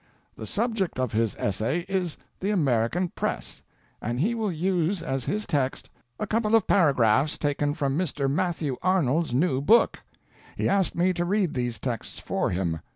[0.35, 3.61] The subject of his essay is the American Press,
[4.01, 8.27] and he will use as his text a couple of paragraphs taken from Mr.
[8.27, 9.99] Matthew Arnold's new book.
[10.57, 12.79] He asks me to read these texts for him.